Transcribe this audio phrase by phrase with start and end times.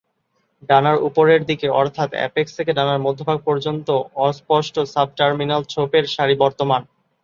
[0.69, 3.87] ডানার উপরের দিকে অর্থাৎ অ্যাপেক্স থেকে ডানার মধ্যভাগ পর্যন্ত
[4.27, 6.81] অস্পষ্ট সাবটার্মিনাল ছোপের সারি বর্তমান।